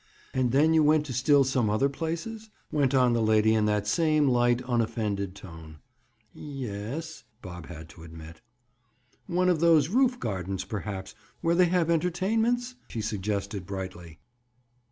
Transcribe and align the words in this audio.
"And 0.33 0.51
then 0.51 0.73
you 0.73 0.81
went 0.83 1.05
to 1.05 1.13
still 1.13 1.43
some 1.43 1.69
other 1.69 1.87
places?" 1.87 2.49
went 2.71 2.95
on 2.95 3.13
the 3.13 3.21
lady 3.21 3.53
in 3.53 3.65
that 3.65 3.85
same 3.85 4.27
light, 4.27 4.59
unoffended 4.67 5.35
tone. 5.35 5.77
"Ye 6.33 6.67
es," 6.69 7.23
Bob 7.43 7.67
had 7.67 7.87
to 7.89 8.01
admit. 8.03 8.41
"One 9.27 9.47
of 9.47 9.59
those 9.59 9.89
roof 9.89 10.19
gardens, 10.19 10.63
perhaps, 10.63 11.13
where 11.41 11.53
they 11.53 11.65
have 11.67 11.91
entertainments?" 11.91 12.73
she 12.87 12.99
suggested 13.01 13.67
brightly. 13.67 14.17